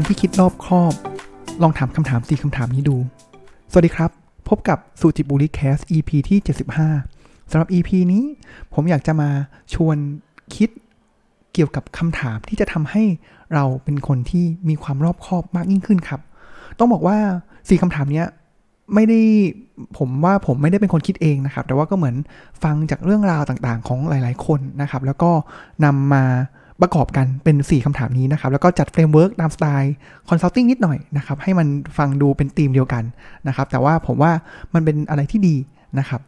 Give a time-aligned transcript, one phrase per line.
[0.00, 0.94] คนที่คิดรอบคอบ
[1.62, 2.96] ลองถามคำถามสี่คำถามนี้ดู
[3.70, 4.10] สวัสดีครับ
[4.48, 6.38] พบกับสูจิบุริแคส EP ที่
[6.94, 8.24] 75สำหรับ EP นี้
[8.74, 9.30] ผมอยากจะมา
[9.74, 9.96] ชวน
[10.54, 10.70] คิด
[11.52, 13.02] เกี่ยวกับคำถามที่จะทำให้
[13.54, 16.20] เราเป็นคนที่มีความรอบคอบมากยิ่งขึ้นครับ
[16.78, 17.18] ต้องบอกว่า
[17.68, 18.24] สี่คำถามนี้
[18.94, 19.20] ไม่ได้
[19.98, 22.16] ผมว่าผมไม่ได้เป็นคนคิดเองนะครับ แต่ว่าก็เหมือน
[22.62, 25.30] ฟังจากเรื่องราวต่างๆ ของหลาย ๆ คนนะครับ แล้วก็
[25.84, 26.24] นำมา
[26.82, 29.94] ประกอบกันเป็น 4คำถามนี้นะครับ แล้วก็จัด framework ตามสไตล์
[30.28, 31.66] consulting นิดหน่อยนะครับ ให้มัน
[31.98, 33.04] ฟังดูเป็นธีมเดียวกัน
[33.48, 34.32] นะครับ แต่ว่าผมว่า
[34.74, 35.56] มันเป็นอะไรที่ดี
[35.98, 36.20] นะครับ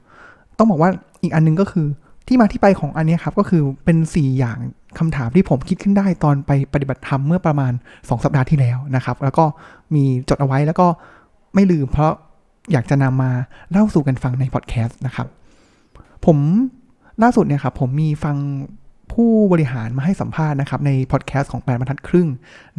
[0.58, 0.90] ต้องบอกว่า
[1.22, 1.86] อีกอันนึงก็คือ
[2.28, 4.58] ที่มาที่ไปของอันนี้ครับ ก็คือเป็น 4 อย่าง
[4.98, 9.44] คำถามที่ผมคิดขึ้นได้ตอนไปปฏิบัติธรรมเมื่อประมาณ 2 สัปดาห์ที่แล้วนะครับ แล้วก็
[9.94, 10.86] มีจดเอาไว้แล้วก็
[11.54, 12.12] ไม่ลืมเพราะ
[12.72, 13.30] อยากจะนำมา
[13.70, 15.26] เล่าสู่กันฟังในพอดแคสต์นะครับ
[16.26, 16.38] ผม
[17.22, 18.36] ล่าสุดเนี่ยครับผมมีฟัง
[19.12, 22.28] ผู้บริหารมาให้สัมภาษณ์นะครับในพอดแคสต์ของแปดบรรทัดครึ่ง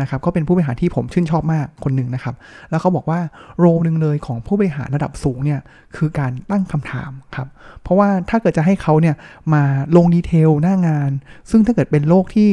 [0.01, 2.35] นะครับก็เป็นผู้บริหารที่ผมชื่นชอบมากคนหนึ่งนะครับ
[2.69, 3.19] แล้วเขาบอกว่า
[3.59, 5.59] role หนึ่งเลยของผู้บริหารระดับสูงเนี่ย
[5.95, 7.47] คือการตั้งคำถามครับ
[7.81, 9.15] เพราะว่าถ้าเกิดจะให้เขาเนี่ย
[9.53, 9.63] มา
[9.95, 11.11] ลง detail หน้างาน
[11.51, 12.49] ซึ่งถ้าเกิดเป็นโลกที่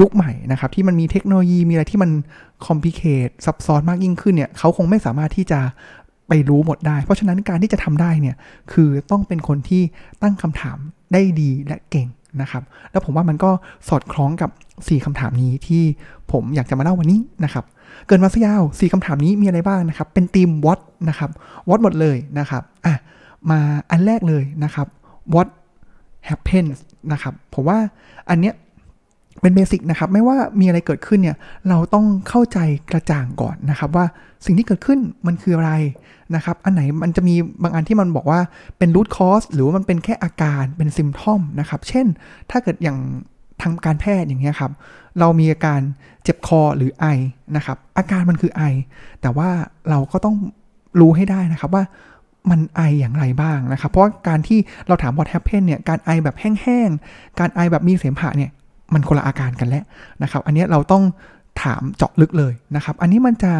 [0.00, 2.10] ยุคใหม่นะครับที่มันมีเทคโนโลยีมีอะไรที่มัน
[2.66, 5.60] complicate ซับซ้อนมากยิ่งขึ้นเนี่ยเขาคงไม่สามารถที่จะ
[6.28, 8.36] ไปรู้หมดได้ เพราะฉะนั้นการที่จะทำได้เนี่ย
[8.72, 9.82] คือต้องเป็นคนที่
[10.22, 10.78] ตั้งคำถาม
[11.12, 12.08] ได้ดีและเก่ง
[12.40, 13.50] นะครับ แล้วผมว่ามันก็
[13.88, 15.82] สอดคล้องกับ 4คำถามนี้ที่
[16.32, 17.64] ผมอยากจะมาเล่าวันนี้นะครับ
[18.06, 21.30] เกินมาซะยาว4คำถามนี้มีอะไรบ้างนะครับ เป็นทีม what นะครับ
[21.68, 22.94] what หมดเลยนะครับอะ
[23.50, 24.86] มาอันแรกเลยนะครับ
[25.34, 25.48] what
[26.28, 26.78] happens
[27.12, 27.78] นะครับ ผมว่า
[28.28, 28.54] อันเนี้ย
[29.40, 31.36] เป็นเบสิกนะครับ ไม่ว่ามีอะไรเกิดขึ้นเนี่ย
[31.68, 32.58] เราต้องเข้าใจ
[32.92, 34.06] กระจ่างก่อนนะครับว่า
[34.44, 35.72] สิ่งที่เกิดขึ้นมันคืออะไร
[36.34, 38.40] นะครับ อันไหนมันจะมีบางอันที่มันบอกว่า
[38.78, 42.06] เป็น root cause หรือว่ามันเป็นแค่อาการเป็น symptom นะครับ เช่น
[42.50, 42.98] ถ้าเกิดอย่าง
[43.62, 44.72] ทางการแพทย์อย่างเงี้ยครับ
[45.20, 45.80] เรามีอาการ
[46.22, 47.06] เจ็บคอหรือไอ
[47.56, 48.62] นะครับ อาการมันคือไอ
[49.22, 49.48] แต่ว่า
[49.90, 50.36] เราก็ต้อง
[51.00, 51.84] รู้ให้ได้นะครับว่า
[52.50, 58.50] มันไออย่างไรบ้างนะครับ เพราะการที่เราถาม what happened เนี่ย การไอแบบแห้งๆ การไอแบบมีเสมหะเนี่ย
[58.94, 59.84] มันคนละอาการกันแล้ว
[60.22, 61.04] นะครับ อันนี้เราต้อง
[61.62, 63.52] ถามเจาะลึกเลยนะครับ อันนี้มันจะ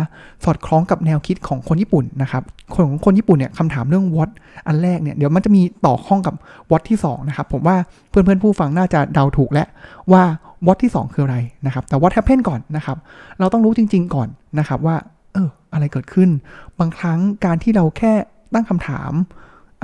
[0.45, 2.43] สอดคล้องกับแนวคิดของคนญี่ปุ่นนะครับ
[2.75, 4.31] คนของคนญี่ปุ่นเนี่ยคำถามเรื่อง what
[4.67, 6.35] อันแรกเนี่ยเดี๋ยวมันจะมีต่อข้องกับ
[6.71, 7.77] what ที่2นะครับ ผมว่า
[8.09, 9.67] เพื่อนๆผู้ฟังน่าจะเดาถูกแล้ว
[10.13, 10.23] ว่า
[10.67, 11.37] what ที่ 2 คืออะไร
[11.67, 12.97] นะครับ แต่ what happen ก่อนนะครับ
[13.39, 14.97] เราต้องรู้จริง ๆ ก่อนนะครับว่า
[15.35, 16.31] เออ อะไรเกิดขึ้น
[16.79, 18.12] บางครั้งการที่เราแค่
[18.55, 19.12] ตั้งคำถาม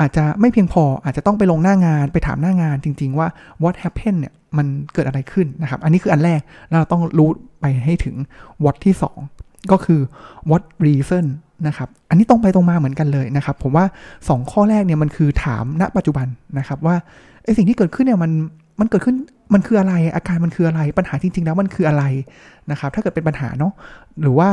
[0.01, 3.29] อาจจะไม่เพียงพออาจจะต้องไปลงหน้างานไปถามหน้างานจริง ๆ ว่า
[3.63, 6.41] what happened เนี่ย มันเกิดอะไรขึ้นนะครับ อันนี้คืออันแรก
[6.71, 7.29] เราต้องรู้
[7.61, 8.15] ไปให้ถึง
[8.65, 8.95] what ที่
[9.33, 10.01] 2 ก็คือ
[10.51, 11.25] what reason
[11.67, 13.85] นะครับ อันนี้ตรงไปตรงมาเหมือนกันเลยนะครับ ผมว่า
[14.19, 16.27] 2 ข้อแรกเนี่ยมันคือถามณปัจจุบัน
[16.59, 16.97] นะครับว่า
[17.45, 18.31] ไอสิ่งที่เกิดขึ้นเนี่ยมัน
[18.81, 19.17] มันเกิดขึ้น
[19.55, 22.05] มันคืออะไรอาการมันคืออะไรปัญหาจริง ๆ แล้วมันคืออะไร
[22.71, 23.73] นะครับ ถ้าเกิดเป็นปัญหาเนาะ
[24.21, 24.51] หรือว่า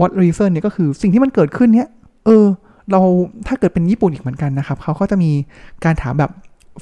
[0.00, 1.88] what reason เนี่ยก็คือสิ่งที่มันเกิดขึ้นเนี่ย
[2.26, 2.44] เออ
[2.92, 3.00] เรา
[3.48, 5.30] ถ้าเกิดเป็นญี่ปุ่นอีกเหมือนกันนะครับ เขาก็จะมี
[5.84, 6.30] การถามแบบ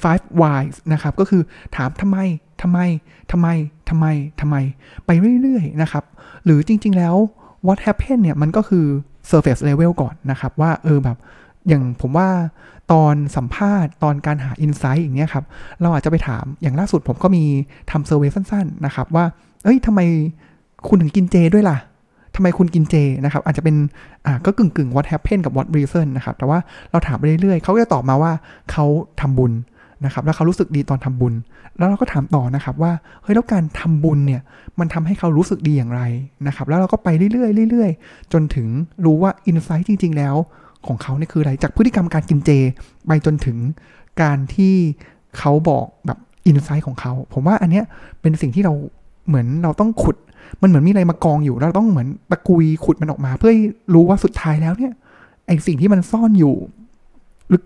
[0.02, 1.42] five whys นะครับ ก็คือ
[1.76, 2.18] ถามทำไม
[2.62, 2.78] ทำไม
[3.30, 3.48] ทำไม
[3.88, 4.06] ทำไม
[4.40, 4.56] ทำไม
[5.06, 5.10] ไป
[5.42, 6.04] เรื่อยๆนะครับ
[6.44, 7.14] หรือจริงๆแล้ว
[7.66, 8.86] what happened เนี่ย มันก็คือ
[9.30, 11.18] surface level ก่อนนะครับ ว่าเออแบบ
[11.68, 12.28] อย่างผมว่า
[12.92, 15.44] ตอนสัมภาษณ์ตอนการหา insight อย่างเงี้ยครับ
[15.82, 17.44] เราอาจจะไปถามอย่างล่าสุดผมก็มี
[17.90, 19.24] ทำเซอร์เวยสั้นๆ นะครับ ว่า
[19.64, 20.00] เอ้ยทำไม
[20.88, 21.78] คุณถึงกินเจด้วยล่ะ
[22.36, 22.94] ทำไมคุณกินเจ
[23.24, 23.76] นะครับ อาจจะเป็น
[24.26, 26.58] อ่าก็กึ่งกึ่ง what happened กับ what reason นะครับ แต่ว่า
[26.90, 28.32] เราถามไปเรื่อยๆเขาก็จะตอบมาว่า
[28.70, 28.84] เขา
[29.20, 29.52] ทำบุญ
[30.04, 31.34] นะครับแล้วเขารู้สึกดีตอนทำบุญ
[31.78, 32.92] แล้วเราก็ถามต่อนะครับว่า
[33.22, 34.40] เฮ้ยแล้วการทำบุญเนี่ย
[34.78, 36.02] มันทำให้เขารู้สึกดีอย่างไร
[36.46, 38.68] นะครับแล้วเราก็ไปเรื่อยๆเรื่อยๆ จนถึง
[39.04, 40.34] รู้ว่า insight จริง ๆ แล้ว
[40.86, 42.50] ของเขาเนี่ยคืออะไรจากพฤติกรรมการกินเจ
[43.06, 43.56] ไปจนถึง
[44.22, 44.74] การที่
[45.38, 47.84] เขาบอกแบบอินไซต์ของเขา ผมว่าอันเนี้ย
[48.20, 48.74] เป็นสิ่งที่เรา
[49.26, 50.16] เหมือนเราต้องขุด
[50.62, 53.52] มันเหมือนมีอะไรมากองอยู่เราต้องเหมือนตะกุยขุดมันออกมา เพื่อ
[53.94, 54.92] รู้ว่าสุดท้ายแล้วเนี่ย
[55.46, 56.56] ไอสิ่งที่มันซ่อนอยู่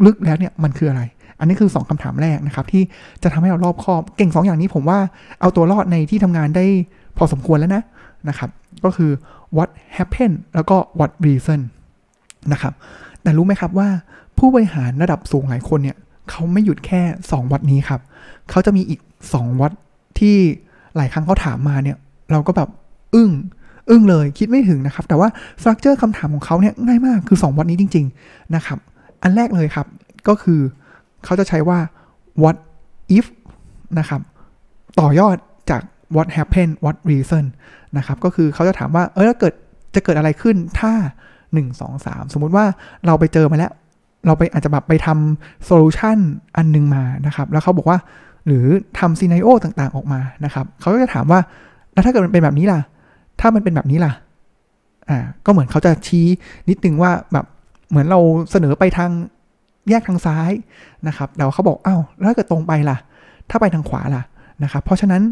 [0.07, 1.03] ลึกๆแล้วเนี่ยมันคืออะไร
[1.39, 2.83] อันนี้คือ 2คำถามแรกนะครับ ที่
[3.23, 4.99] จะทำให้เรารอบคอบ เก่ง 2 อย่างนี้ผมว่า
[5.41, 6.67] เอาตัวรอดในที่ทำงานได้
[7.17, 7.83] พอสมควรแล้วนะ
[8.29, 8.51] นะครับ
[8.85, 9.11] ก็คือ
[9.57, 11.61] what happened แล้วก็ what reason
[12.53, 12.73] นะครับ
[13.23, 13.89] แต่รู้ไหมครับว่า
[14.39, 15.97] ผู้บริหารระดับสูงหลายคนเนี่ย
[16.31, 18.01] เขาไม่หยุดแค่ 2 วัดนี้ครับ
[18.51, 19.01] เขาจะมีอีก
[19.33, 19.73] 2 วัด
[20.19, 20.37] ที่
[20.97, 21.97] หลายครั้งเขาถามมาเนี่ย
[22.31, 22.69] เราก็แบบ
[23.15, 23.31] อึ้ง
[23.91, 25.29] อึ้งเลยคิดไม่ถึงนะครับ แต่ว่า
[25.61, 28.79] สตรัคเจอร์คำถามของเขาเนี่ยง่ายมากคือ 2 วัดนี้จริง ๆ นะครับ
[29.23, 29.87] อันแรกเลยครับ
[30.29, 30.61] ก็คือ
[31.25, 31.79] เขาจะใช้ว่า
[32.43, 32.57] what
[33.17, 33.27] if
[33.99, 34.21] นะครับ
[35.01, 35.37] ต่อยอด
[35.71, 35.83] จาก
[36.15, 37.45] what happened what reason
[37.97, 39.55] นะครับ ก็คือเขาจะถามว่า เออเกิด
[39.95, 40.93] จะเกิดอะไรขึ้นถ้า
[41.45, 42.65] 1 2 3 สมมุติว่า
[43.07, 43.73] เราไปเจอมาแล้ว
[44.27, 46.19] เราไปอาจจะแบบไปทำ solution
[46.57, 47.99] อันนึงมานะครับ แล้วเขาบอกว่า
[48.47, 48.67] หรือ
[48.99, 51.41] ทำ scenario ต่างๆออกมานะครับ เขาก็จะถามว่า
[51.93, 52.81] แล้วถ้าเกิดมันเป็นแบบนี้ล่ะ
[53.41, 54.13] ถ้ามันเป็นแบบนี้ล่ะ
[55.09, 56.27] อ่า ก็เหมือนเขาจะชี้
[56.69, 57.47] นิดนึงว่าแบบ
[57.89, 58.21] เหมือนเรา
[58.51, 59.11] เสนอไปทาง
[59.89, 60.51] แยกทางซ้าย
[61.09, 62.97] นะครับแล้วเขาบอกอ้าวแล้วถ้าเกิดตรงไปล่ะ
[63.51, 64.23] ถ้าไปทางขวาล่ะ
[64.63, 65.23] นะครับ เพราะฉะนั้น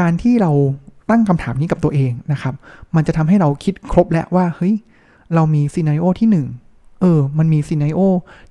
[0.00, 0.52] การที่เรา
[1.10, 2.54] ตั้งคำถามนี้กับตัวเองนะครับ
[2.94, 4.74] มันจะทำให้เราคิดครบแล้วว่าเฮ้ย
[5.34, 6.28] เรามีซีนารีโอที่
[6.66, 8.00] 1 เออ มันมีซีนารโอ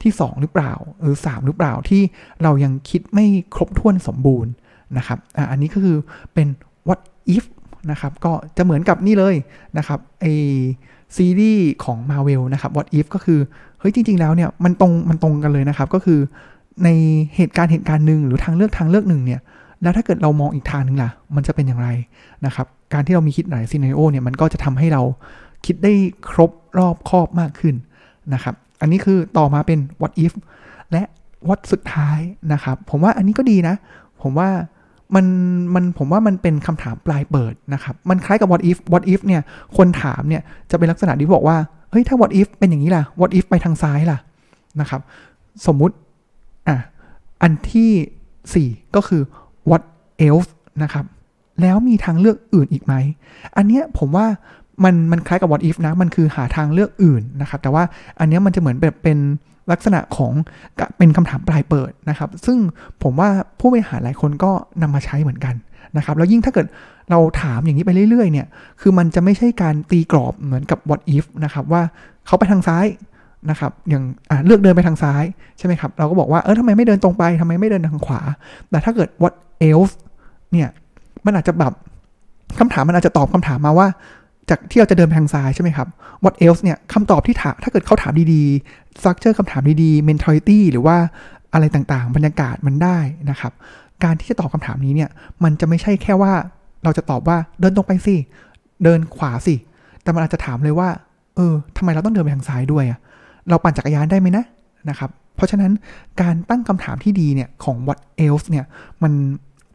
[0.04, 2.02] ที่ 2 หรือเปล่าหรือ3หรือเปล่าที่
[2.44, 3.26] เรายังคิดไม่
[3.56, 4.52] ครบถ้วนสมบูรณ์
[4.98, 5.98] นะครับอะอันนี้ก็คือ
[6.34, 6.48] เป็น
[6.88, 7.00] what
[7.36, 7.46] if
[7.92, 9.36] นะครับ ก็จะเหมือนกับนี่เลย
[9.78, 10.26] นะครับไอ
[11.16, 13.40] ซีรีส์ของ Marvel นะครับ what if ก็คือ
[13.80, 16.20] เฮ้ยจริง ๆ แล้วเนี่ยมันตรงมันตรงกันเลยนะครับ ก็คือ
[16.84, 16.90] ใน
[17.36, 19.42] เหตุการณ์เหตุการณ์หนึ่งหรือทางเลือกทางเลือกหนึ่งเนี่ย
[19.82, 21.90] แล้วถ้าเกิดเรามองอีกทางหนึ่งล่ะ มันจะเป็นอย่างไร
[22.46, 25.02] นะครับ การที่เรามีคิดหลายซีนารโอเนี่ยมันก็จะทำให้เรา
[25.66, 25.94] คิดได้
[26.30, 27.76] ครบรอบครอบมากขึ้น
[28.34, 30.34] นะครับ อันนี้คือต่อมาเป็น what if
[30.92, 31.04] และ
[31.48, 32.20] what สุดท้าย
[32.54, 33.76] นะครับ ผมว่าอันนี้ก็ดีนะ
[34.22, 34.50] ผมว่า
[35.16, 35.26] มัน
[35.76, 39.42] มันผมว่ามันเป็นคำถามปลายเปิดนะครับ มันคล้ายกับ what if what if เนี่ย
[39.78, 41.58] คนถามเนี่ยจะเป็นลักษณะที่บอกว่า
[41.92, 44.18] เฮ้ยถ้า what if เป็นอย่างนี้ล่ะ what if ไปทางซ้ายล่ะ
[44.82, 45.02] นะครับ
[45.66, 45.96] สมมุติ
[46.68, 46.78] อะ
[47.42, 49.22] อันที่ 4 ก็คือ
[49.70, 49.84] what
[50.28, 50.50] else
[50.84, 51.06] นะครับ
[51.62, 52.94] แล้วมีทางเลือกอื่นอีกไหม
[53.58, 54.26] อันเนี้ยผมว่า
[54.84, 57.84] มันมันคล้ายกับ what if นะ มันคือหาทางเลือกอื่นนะครับ แต่ว่า
[58.20, 59.18] อันนี้มันจะเหมือนแบบเป็น
[59.72, 60.34] ลักษณะของ
[60.98, 62.58] เป็นคำถามปลายเปิดนะครับ ซึ่ง
[63.04, 63.30] ผมว่า
[63.60, 65.56] ผู้บริหารหลายคนก็นำมาใช้เหมือนกัน
[65.98, 66.68] นะครับแล้วยิ่งถ้าเกิด
[67.12, 68.48] เราถามอย่างนี้ไปเรื่อยๆเนี่ย
[68.82, 71.82] คือมันจะไม่ใช่การตีกรอบเหมือนกับ what if นะครับว่า
[72.26, 72.86] เขาไปทางซ้าย
[73.50, 74.04] นะครับอย่าง
[74.46, 75.24] เลือกเดินไปทางซ้าย
[75.58, 78.22] ใช่ไหมครับ เราก็บอกว่าเออทำไมไม่เดินตรงไปทำไมไม่เดินทางขวา
[78.70, 79.34] แต่ถ้าเกิด what
[79.70, 79.94] else
[80.52, 80.70] เนี่ย
[81.26, 81.74] มันอาจจะแบบ
[82.60, 83.88] คำถามมันอาจจะตอบคำถามมาว่า
[84.50, 85.88] จากที่เราจะเดินทางซ้ายใช่ไหมครับ
[86.24, 90.98] what else เนี่ยคำตอบที่ถามถ้าเกิดเขาถามดีๆ structure คำถามดีๆ mentality หรือว่า
[91.54, 92.98] อะไรต่างๆ บรรยากาศมันได้
[93.30, 93.54] นะครับ
[94.04, 95.10] การที่จะตอบคำถามนี้เนี่ย
[95.44, 96.34] มันจะไม่ใช่แค่ว่า
[96.84, 98.16] เราจะตอบว่าเดินตรงไปสิ
[98.84, 99.56] เดินขวาสิ
[100.04, 100.90] แต่มันอาจจะถามเลยว่า
[101.36, 103.00] เออทำไมเราต้องเดินไปทางซ้ายด้วยอะ
[103.50, 104.46] เราปั่นจักรยานได้ไหมนะ
[104.90, 105.72] นะครับ เพราะฉะนั้น
[106.22, 108.66] การตั้งคำถามที่ดีเนี่ยของ what else เนี่ย
[109.04, 109.14] มัน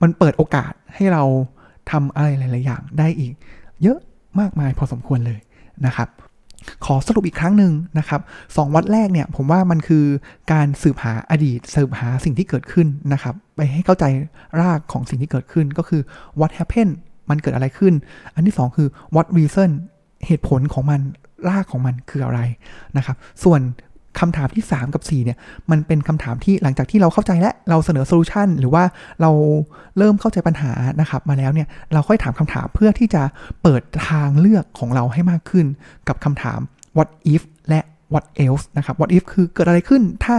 [0.03, 1.23] มันเปิดโอกาสให้เรา
[1.91, 3.32] ทำอะไรหลาย ๆ อย่างได้อีก
[3.82, 3.99] เยอะ
[4.41, 5.39] มากมายพอสมควรเลย
[5.87, 6.09] นะครับ
[6.85, 8.21] ขอสรุปอีกครั้งหนึ่งนะครับ
[8.57, 10.05] สองวัดแรกเนี่ยผมว่ามันคือ
[10.53, 14.05] การสืบหาอดีต สืบหาสิ่งที่เกิดขึ้นนะครับ ไปให้เข้าใจ
[14.61, 16.03] รากของสิ่งที่เกิดขึ้นก็คือ
[16.41, 16.95] what happened
[17.31, 17.95] มันเกิดอะไรขึ้น
[18.35, 19.71] อันที่ 2 คือ what reason
[20.27, 21.01] เหตุผลของมัน
[21.49, 22.41] รากของมันคืออะไร
[22.97, 23.61] นะครับ ส่วน
[24.20, 25.38] คำถามที่ 3 กับ 4 เนี่ย
[25.70, 28.85] มันเป็นคำถามที่หลังจากที่เราเข้าใจและเราเสนอโซลูชันหรือว่า
[29.20, 29.31] เรา
[29.99, 33.23] เริ่มเข้าใจปัญหานะครับ มาแล้วเนี่ย เราค่อยถามคำถามเพื่อที่จะ
[33.62, 35.67] เปิดทางเลือกของเราให้มากขึ้น
[36.09, 36.61] กับคำถาม
[36.97, 37.81] what if และ
[38.12, 40.37] what else นะครับ what if คือเกิดอะไรขึ้นถ้า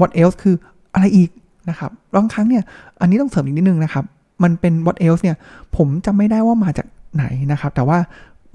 [0.00, 0.54] what else คือ
[0.94, 1.30] อะไรอีก
[1.68, 2.62] นะครับบางครั้งเนี่ย
[3.00, 4.04] อันนี้ต้องเสริมอีกนิดนึงนะครับ
[4.42, 5.36] มันเป็น what else เนี่ย
[5.76, 7.98] ผมจำไม่ได้ว่ามาจากไหนนะครับ แต่ว่า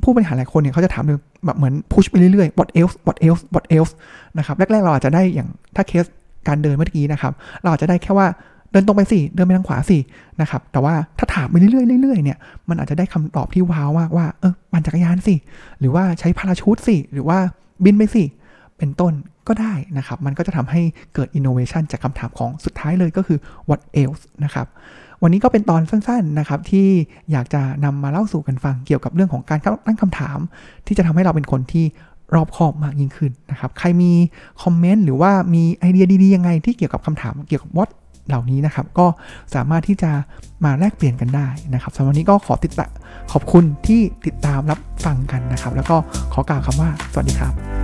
[0.04, 1.04] ผู้บริหารหลายคนเนี่ยเขาจะถาม
[1.46, 3.92] แบบเหมือนพุชไปเรื่อยๆ what else what else what else
[4.38, 6.06] นะครับ แรก ๆ เราอาจจะได้อย่างถ้าเคส
[6.48, 8.28] การเดินเมื่อกี้นะครับ เราอาจจะได้แค่ว่า
[8.72, 9.98] เดินตรงไปสิเดินไปทางขวาสิ
[10.42, 12.38] นะครับ แต่ว่าถ้าถามไปเรื่อยๆเรื่อยๆเนี่ย
[12.70, 15.36] มันอาจจะได้คำตอบที่ว้าวมากว่า เออปั่นจักรยานสิ
[15.80, 17.38] หรือว่าใช้พาราชูตสิ หรือว่า
[17.84, 18.24] บินไปสิ
[18.78, 19.14] เป็นต้น
[19.48, 20.82] ก็ได้นะครับ มันก็จะทำให้
[21.14, 24.68] เกิด innovation จากคำถามของสุดท้ายเลยก็คือ what else นะครับ
[25.24, 26.88] วันนี้ก็เป็นตอนสั้นๆนะครับที่
[27.32, 30.40] อยากจะนำมาเล่าสู่กันฟังเกี่ยวกับเรื่องของการตั้งคำถาม
[30.88, 31.86] ที่จะทำให้เราเป็นคนที่
[32.36, 34.12] รอบคอบมากยิ่งขึ้นนะครับ ใครมี
[34.64, 37.90] คอมเมนต์หรือว่ามีไอเดียดีๆยังไงที่เกี่ยวกับคำถามเกี่ยวกับ what
[38.28, 39.08] เหล่านี้นะครับ ก็
[39.56, 40.12] สามารถที่จะ
[40.66, 42.82] มาแลกเปลี่ยนกันได้นะครับสำหรับวันนี้ก็ขอติดต
[43.32, 45.96] ขอบคุณที่ติดตามรับฟังกันนะครับ แล้วก็
[46.34, 47.79] ขอกล่าวคำว่า สวัสดีครับ